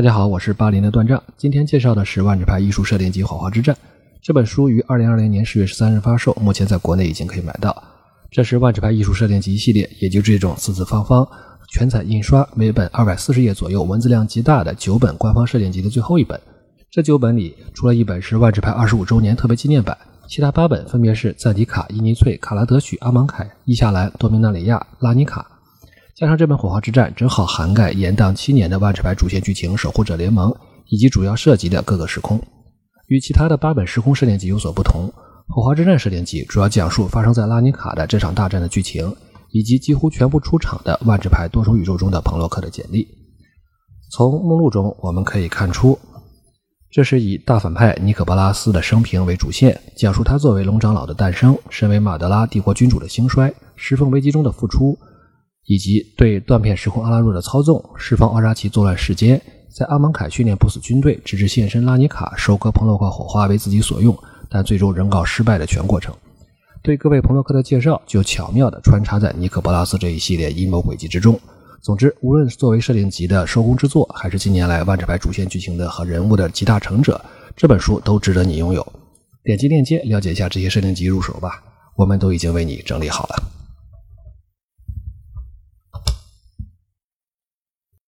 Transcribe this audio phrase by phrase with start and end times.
[0.00, 1.22] 大家好，我是巴林的段丈。
[1.36, 3.74] 今天介绍的是《万智牌艺术设定集：火花之战》
[4.22, 7.84] 这本书于二零二零年十月十三日发售，目前在国内已经可以买到。
[8.30, 11.28] 这是万智牌艺术设定集系列，也就是这种四四方方
[11.68, 16.40] 全彩印刷、每本二百四十页左右、文字量极大的九本官方设定集的最后一本。
[16.90, 19.94] 这九本里，除了一本是万智牌二十五周年特别纪念版，
[20.26, 25.46] 其他八本分别是赞迪卡、伊尼翠、卡拉德许、阿芒凯、伊夏兰、多明纳里亚、拉尼卡。
[26.16, 30.50] 加上这本《火花之战》，正好涵盖延宕七年的万智牌主线剧情《守护者联盟》，
[30.88, 32.40] 以及主要涉及的各个时空。
[33.06, 35.08] 与其他的八本时空设定集有所不同，
[35.54, 39.14] 《火花之战》设定集主要讲述发生在拉尼卡的这场大战的剧情，
[39.50, 43.06] 以及几乎全部出场的万智牌多重宇宙中的彭洛克的简历。
[44.12, 45.98] 从目录中我们可以看出，
[46.90, 54.98] 这是以大反派尼可波拉斯的生平为主线，讲述他作为龙长老的诞生，身为马德拉帝国君主的兴衰，石缝危机中的复出。
[55.66, 64.16] 以及对断片时空阿拉若的操纵，释放奥扎奇作乱世间，在阿芒凯训练不死军队，直至现身拉尼卡收割彭洛克火花为自己所用，
[64.48, 66.14] 但最终仍告失败的全过程。
[66.82, 71.38] 对各位彭洛克的介绍，就巧妙地穿插在尼可波拉斯这一系列阴谋诡计之中。
[71.82, 77.18] 总之，无论是作为设定集的收工之作，还是近年来万智牌主线剧情的和人物的集大成者，
[77.56, 78.86] 这本书都值得你拥有。
[79.44, 81.62] 点击链接了解一下这些设定集入手吧，
[81.96, 83.49] 我们都已经为你整理好了。